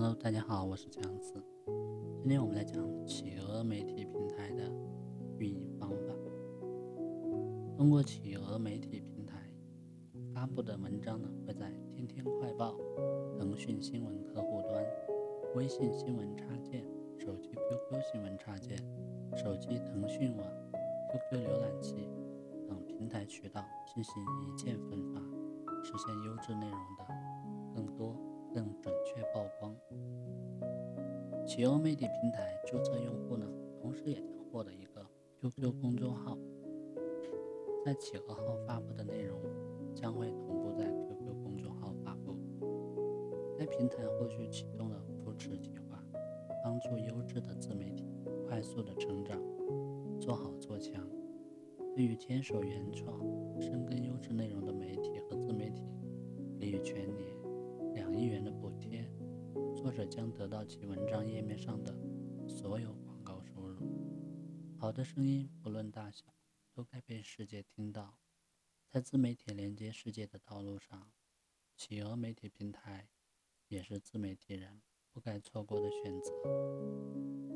[0.00, 1.44] Hello，大家好，我是强子。
[2.20, 4.70] 今天我们来讲企鹅媒体平台的
[5.40, 6.14] 运营方法。
[7.76, 9.50] 通过企鹅媒体平台
[10.32, 12.76] 发布的文章呢，会在天天快报、
[13.36, 14.86] 腾讯新闻客户端、
[15.56, 16.86] 微信新闻插件、
[17.18, 18.78] 手机 QQ 新闻插件、
[19.36, 20.46] 手机腾讯网、
[21.10, 22.08] QQ 浏览器
[22.68, 24.12] 等平台渠道进行
[24.46, 25.20] 一键分发，
[25.82, 27.04] 实现优质内容的
[31.58, 33.44] 企鹅媒体平台注册用户呢，
[33.82, 35.04] 同时也将获得一个
[35.40, 36.38] QQ 公众号，
[37.84, 39.36] 在企鹅号发布的内容
[39.92, 42.38] 将会同步在 QQ 公众号发布。
[43.58, 46.00] 该平台后续启动了扶持计划，
[46.62, 48.06] 帮助优质的自媒体
[48.46, 49.36] 快速的成长，
[50.20, 51.04] 做好做强。
[51.92, 53.18] 对于坚守原创、
[53.60, 55.82] 深耕优质内容的媒体和自媒体，
[56.56, 57.37] 给予全年。
[59.98, 61.92] 者将得到其文章页面上的
[62.46, 64.78] 所有广告收入。
[64.78, 66.36] 好的声音不论大小，
[66.72, 68.16] 都该被世界听到。
[68.88, 71.10] 在自媒体连接世界的道路上，
[71.74, 73.08] 企鹅媒体平台
[73.66, 77.47] 也是自媒体人不该错过的选择。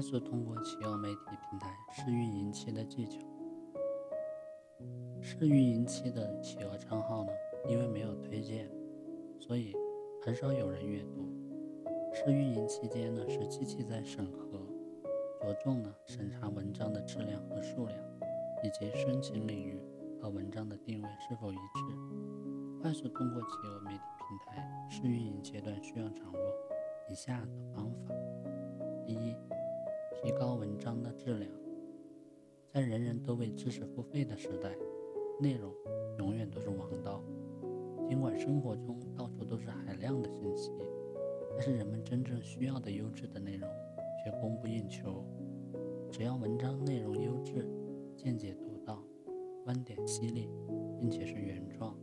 [0.00, 1.20] 快速通过企鹅媒体
[1.50, 3.18] 平台试运营期的技巧。
[5.20, 7.30] 试运营期的企鹅账号呢，
[7.68, 8.66] 因为没有推荐，
[9.38, 9.76] 所以
[10.24, 11.30] 很少有人阅读。
[12.14, 14.58] 试运营期间呢，是机器在审核，
[15.42, 17.98] 着重呢审查文章的质量和数量，
[18.64, 19.78] 以及申请领域
[20.18, 22.80] 和文章的定位是否一致。
[22.80, 26.38] 快速通过企鹅媒体平台试运营阶段需要掌握
[27.10, 28.14] 以下的方法：
[29.04, 29.36] 第一。
[30.22, 31.50] 提高文章的质量，
[32.68, 34.76] 在人人都为知识付费的时代，
[35.40, 35.72] 内容
[36.18, 37.24] 永远都是王道。
[38.06, 40.70] 尽管生活中到处都是海量的信息，
[41.48, 43.66] 但是人们真正需要的优质的内容
[44.22, 45.24] 却供不应求。
[46.10, 47.66] 只要文章内容优质、
[48.14, 49.02] 见解独到、
[49.64, 50.50] 观点犀利，
[50.98, 51.96] 并且是原创，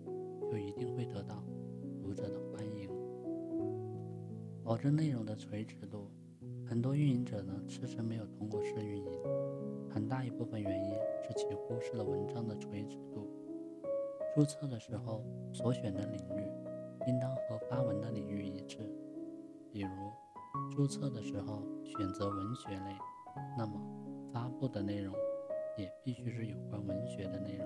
[0.51, 1.43] 就一定会得到
[2.01, 2.89] 读者的欢迎。
[4.63, 6.09] 保证内容的垂直度。
[6.69, 9.11] 很多运营者呢迟迟没有通过试运营，
[9.89, 10.91] 很大一部分原因
[11.23, 13.25] 是其忽视了文章的垂直度。
[14.35, 15.23] 注册的时候
[15.53, 16.51] 所选的领域
[17.07, 18.79] 应当和发文的领域一致，
[19.71, 19.89] 比如
[20.75, 22.97] 注册的时候选择文学类，
[23.57, 23.81] 那么
[24.33, 25.15] 发布的内容
[25.77, 27.65] 也必须是有关文学的内容。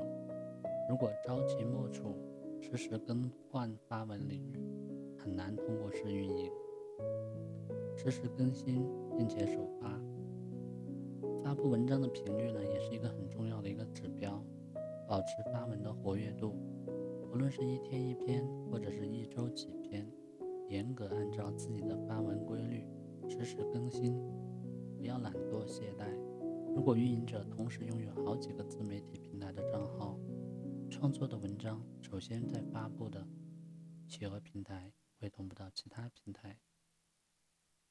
[0.88, 2.16] 如果朝秦暮楚，
[2.62, 4.60] 实时更换发文领域，
[5.18, 6.52] 很难通过试运营。
[7.98, 8.86] 实时更新
[9.18, 10.02] 并且首发，
[11.44, 14.44] 发布文章的频率呢，也是一个很重要的一个指标。
[15.08, 16.56] 保持发文的活跃度，
[17.34, 20.10] 无论是一天一篇或者是一周几篇，
[20.70, 22.88] 严格按照自己的发文规律，
[23.28, 24.14] 实时更新，
[24.98, 26.06] 不要懒惰懈怠。
[26.74, 30.18] 如果运营者同时拥有好几个自媒体平台的账号，
[30.90, 33.28] 创作的文章首先在发布的
[34.08, 36.58] 企鹅平台会同步到其他平台。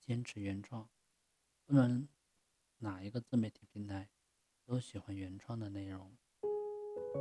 [0.00, 0.88] 坚持原创，
[1.66, 2.08] 不能
[2.78, 4.08] 哪一个自媒体平台
[4.64, 6.16] 都喜欢原创的内容，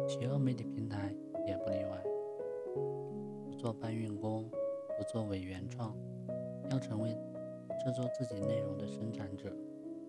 [0.08, 1.14] 企鹅媒体平台
[1.46, 2.04] 也不例外。
[3.46, 4.50] 不做搬运工，
[4.98, 5.96] 不做伪原创，
[6.72, 7.10] 要成为
[7.84, 9.56] 制作自己内容的生产者。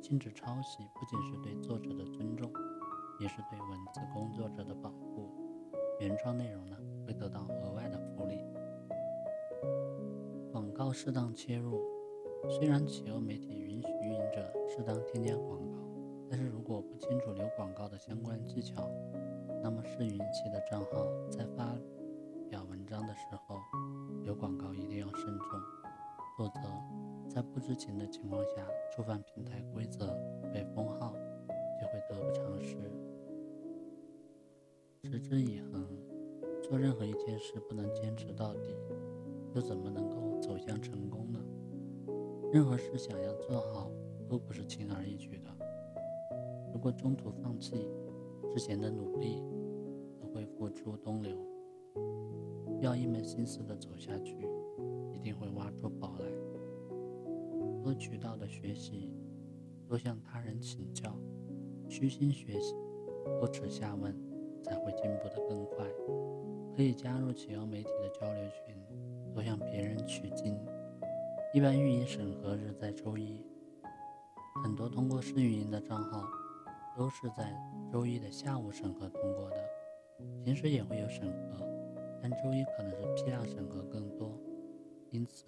[0.01, 2.51] 禁止抄袭，不仅是对作者的尊重，
[3.19, 5.31] 也是对文字工作者的保护。
[6.01, 6.77] 原创内容呢，
[7.07, 8.39] 会得到额外的福利。
[10.51, 12.00] 广告适当切入。
[12.49, 15.79] 虽然企鹅媒体允许运营者适当添加广告，
[16.29, 18.91] 但是如果不清楚留广告的相关技巧，
[19.63, 21.77] 那么试运营期的账号在发
[22.49, 23.57] 表文章的时候
[24.25, 25.61] 留广告一定要慎重，
[26.37, 26.61] 否则
[27.29, 30.19] 在不知情的情况下触犯平台规则
[30.53, 31.15] 被封号，
[31.81, 32.77] 就会得不偿失。
[35.05, 35.87] 持之以恒，
[36.63, 38.75] 做任何一件事不能坚持到底，
[39.55, 41.39] 又怎么能够走向成功呢？
[42.53, 43.93] 任何事想要做好，
[44.29, 45.51] 都不是轻而易举的。
[46.73, 47.89] 如果中途放弃，
[48.53, 49.41] 之前的努力
[50.21, 51.37] 都会付诸东流。
[52.81, 54.49] 要一门心思的走下去，
[55.13, 56.27] 一定会挖出宝来。
[57.85, 59.09] 多渠道的学习，
[59.87, 61.17] 多向他人请教，
[61.89, 62.75] 虚心学习，
[63.39, 64.13] 不耻下问，
[64.61, 65.87] 才会进步得更快。
[66.75, 68.75] 可以加入企鹅媒体的交流群，
[69.33, 70.59] 多向别人取经。
[71.53, 73.45] 一般运营审核日在周一，
[74.63, 76.23] 很多通过试运营的账号
[76.97, 77.53] 都是在
[77.91, 79.57] 周一的下午审核通过的，
[80.45, 81.67] 平时也会有审核，
[82.23, 84.41] 但周一可能是批量审核更多，
[85.11, 85.47] 因此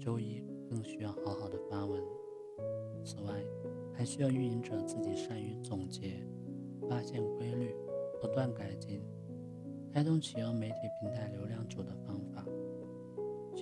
[0.00, 2.00] 周一更需要好好的发文。
[3.04, 3.42] 此外，
[3.92, 6.24] 还需要运营者自己善于总结、
[6.88, 7.74] 发现规律、
[8.20, 9.02] 不断改进。
[9.92, 12.11] 开通企鹅媒体平台流量组的方。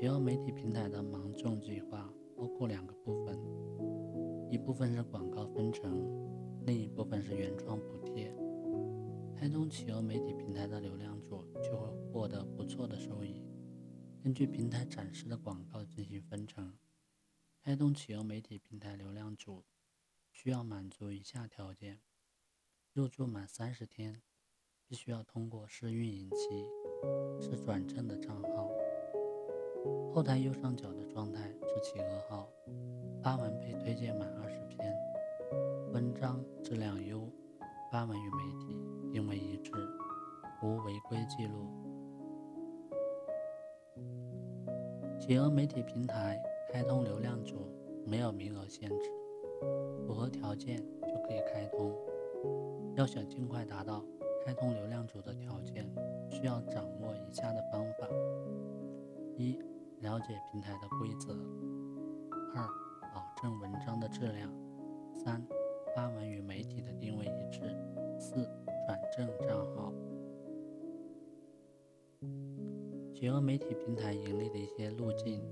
[0.00, 3.38] 企鹅媒体平台的芒种计划包括两个部分，
[4.50, 5.92] 一部分是广告分成，
[6.64, 8.34] 另一部分是原创补贴。
[9.36, 13.44] 开通企鹅媒体平台的流量主就会获得不错的收益。
[14.24, 16.72] 根据平台展示的广告进行分成。
[17.62, 19.64] 开通企鹅媒体平台流量主
[20.32, 22.00] 需要满足以下条件：
[22.94, 24.22] 入驻满三十天。
[24.88, 26.66] 必须要通过试运营期，
[27.38, 28.70] 是转正的账号。
[30.12, 32.48] 后台右上角的状态是企鹅号，
[33.22, 34.92] 发文被推荐满二十篇，
[35.92, 37.28] 文章质量优，
[37.92, 38.76] 发文与媒体
[39.12, 39.70] 定位一致，
[40.62, 41.68] 无违规记录。
[45.20, 46.42] 企鹅媒体平台
[46.72, 47.70] 开通流量组
[48.04, 49.10] 没有名额限制，
[50.04, 51.94] 符合条件就可以开通。
[52.96, 54.04] 要想尽快达到。
[54.42, 55.86] 开通流量组的条件
[56.30, 58.08] 需要掌握以下的方法：
[59.36, 59.58] 一、
[60.00, 61.34] 了解平台的规则；
[62.54, 62.66] 二、
[63.14, 64.48] 保证文章的质量；
[65.14, 65.46] 三、
[65.94, 67.60] 发文与媒体的定位一致；
[68.18, 68.42] 四、
[68.86, 69.92] 转正账号。
[73.14, 75.42] 企鹅媒体平台盈利的一些路径：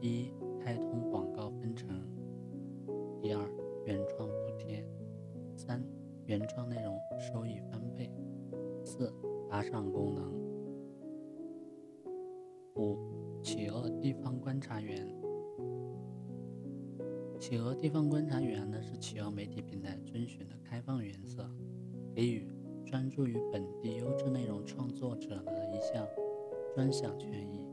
[0.00, 1.88] 一、开通广告分成；
[3.20, 3.48] 第二，
[3.86, 4.84] 原创补贴；
[5.56, 5.80] 三、
[6.26, 8.10] 原创内容收益翻倍。
[8.84, 9.14] 四、
[9.48, 10.41] 打赏功能。
[13.52, 15.06] 企鹅地方观察员。
[17.38, 21.46] 企鹅地方观察员呢是企鹅媒体平台遵循的开放原则，
[22.14, 22.50] 给予
[22.86, 26.08] 专注于本地优质内容创作者的一项
[26.74, 27.68] 专享权益。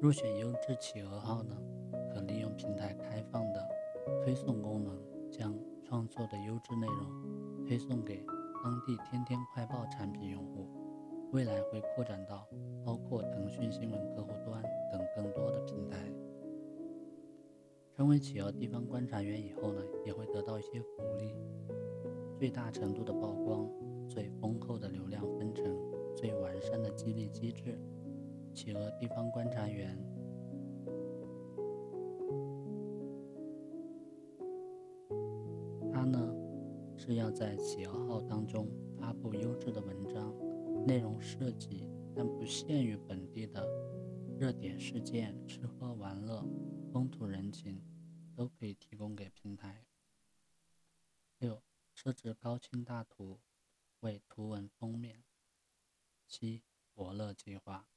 [0.00, 1.54] 入选优质企鹅号呢，
[2.10, 3.62] 可利用平台开放的
[4.24, 4.98] 推送功能，
[5.30, 5.54] 将
[5.84, 8.24] 创作的优质内容推送给。
[8.64, 10.66] 当地天天快报产品用户，
[11.30, 12.48] 未来会扩展到
[12.82, 14.64] 包括腾讯新闻客户端
[14.96, 16.08] 等更多的平台。
[17.96, 21.34] 成为企鹅地方观察员以后呢，也会得到一些福利：
[22.38, 23.68] 最大程度的曝光、
[24.08, 25.64] 最丰厚的流量分成、
[26.14, 27.76] 最完善的激励机制。
[28.52, 29.98] 企鹅地方观察员，
[35.92, 36.32] 他呢？
[36.96, 40.32] 是要在企鹅号当中发布优质的文章，
[40.86, 43.60] 内容涉及但不限于本地的
[44.36, 46.42] 热点事件、吃喝玩乐、
[46.92, 47.80] 风土人情，
[48.34, 49.86] 都可以提供给平台。
[51.38, 51.62] 六、
[51.94, 53.40] 设置高清大图
[54.00, 55.22] 为图文封面。
[56.26, 57.88] 七、伯乐计划。